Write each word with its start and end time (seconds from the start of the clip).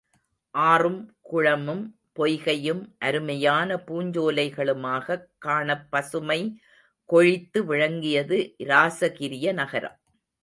ஆறும் 0.55 1.15
குளமும் 1.21 1.83
பொய்கையும் 2.15 2.79
அருமையான 2.99 3.75
பூஞ்சோலைகளுமாகக் 3.75 5.27
காணப் 5.37 5.91
பசுமை 5.91 6.39
கொழித்து 7.05 7.65
விளங்கியது 7.65 8.55
இராசகிரிய 8.63 9.53
நகரம். 9.53 9.99